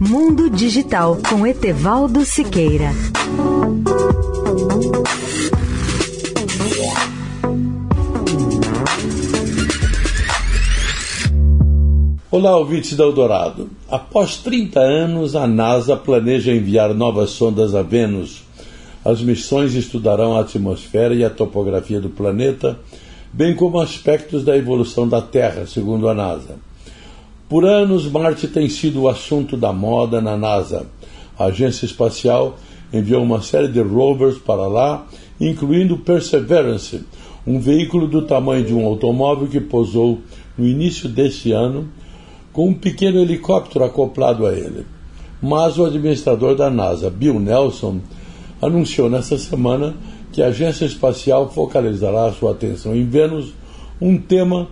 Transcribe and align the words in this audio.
Mundo 0.00 0.48
Digital 0.48 1.18
com 1.28 1.44
Etevaldo 1.44 2.24
Siqueira. 2.24 2.92
Olá, 12.30 12.56
ouvintes 12.56 12.96
da 12.96 13.02
Eldorado. 13.02 13.68
Após 13.90 14.36
30 14.36 14.78
anos, 14.78 15.34
a 15.34 15.48
NASA 15.48 15.96
planeja 15.96 16.52
enviar 16.52 16.94
novas 16.94 17.30
sondas 17.30 17.74
a 17.74 17.82
Vênus. 17.82 18.44
As 19.04 19.20
missões 19.20 19.74
estudarão 19.74 20.36
a 20.36 20.42
atmosfera 20.42 21.12
e 21.12 21.24
a 21.24 21.30
topografia 21.30 22.00
do 22.00 22.08
planeta, 22.08 22.78
bem 23.32 23.52
como 23.52 23.80
aspectos 23.80 24.44
da 24.44 24.56
evolução 24.56 25.08
da 25.08 25.20
Terra, 25.20 25.66
segundo 25.66 26.08
a 26.08 26.14
NASA. 26.14 26.68
Por 27.48 27.64
anos, 27.64 28.06
Marte 28.10 28.46
tem 28.46 28.68
sido 28.68 29.02
o 29.02 29.08
assunto 29.08 29.56
da 29.56 29.72
moda 29.72 30.20
na 30.20 30.36
NASA. 30.36 30.86
A 31.38 31.46
agência 31.46 31.86
espacial 31.86 32.56
enviou 32.92 33.22
uma 33.22 33.40
série 33.40 33.68
de 33.68 33.80
rovers 33.80 34.36
para 34.36 34.66
lá, 34.66 35.06
incluindo 35.40 35.96
Perseverance, 35.96 37.00
um 37.46 37.58
veículo 37.58 38.06
do 38.06 38.20
tamanho 38.20 38.66
de 38.66 38.74
um 38.74 38.84
automóvel 38.84 39.48
que 39.48 39.60
pousou 39.60 40.18
no 40.58 40.66
início 40.66 41.08
deste 41.08 41.50
ano 41.52 41.88
com 42.52 42.68
um 42.68 42.74
pequeno 42.74 43.18
helicóptero 43.18 43.82
acoplado 43.82 44.46
a 44.46 44.52
ele. 44.52 44.84
Mas 45.40 45.78
o 45.78 45.86
administrador 45.86 46.54
da 46.54 46.68
NASA, 46.68 47.08
Bill 47.08 47.40
Nelson, 47.40 48.00
anunciou 48.60 49.08
nesta 49.08 49.38
semana 49.38 49.94
que 50.32 50.42
a 50.42 50.48
agência 50.48 50.84
espacial 50.84 51.48
focalizará 51.48 52.30
sua 52.32 52.52
atenção 52.52 52.94
em 52.94 53.06
Vênus, 53.06 53.54
um 53.98 54.18
tema 54.18 54.68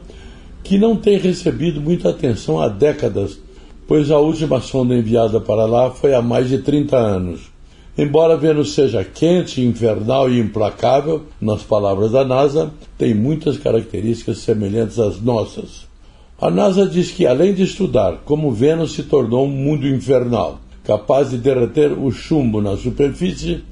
que 0.66 0.76
não 0.76 0.96
tem 0.96 1.16
recebido 1.16 1.80
muita 1.80 2.10
atenção 2.10 2.60
há 2.60 2.68
décadas, 2.68 3.38
pois 3.86 4.10
a 4.10 4.18
última 4.18 4.60
sonda 4.60 4.96
enviada 4.96 5.40
para 5.40 5.64
lá 5.64 5.90
foi 5.90 6.12
há 6.12 6.20
mais 6.20 6.48
de 6.48 6.58
30 6.58 6.96
anos. 6.96 7.40
Embora 7.96 8.36
Vênus 8.36 8.74
seja 8.74 9.04
quente, 9.04 9.62
infernal 9.62 10.28
e 10.28 10.40
implacável, 10.40 11.22
nas 11.40 11.62
palavras 11.62 12.10
da 12.10 12.24
NASA, 12.24 12.70
tem 12.98 13.14
muitas 13.14 13.56
características 13.56 14.38
semelhantes 14.38 14.98
às 14.98 15.20
nossas. 15.20 15.86
A 16.38 16.50
NASA 16.50 16.84
diz 16.84 17.12
que, 17.12 17.26
além 17.26 17.54
de 17.54 17.62
estudar 17.62 18.22
como 18.24 18.50
Vênus 18.50 18.92
se 18.92 19.04
tornou 19.04 19.46
um 19.46 19.50
mundo 19.50 19.86
infernal, 19.86 20.58
capaz 20.84 21.30
de 21.30 21.38
derreter 21.38 21.92
o 21.92 22.10
chumbo 22.10 22.60
na 22.60 22.76
superfície, 22.76 23.62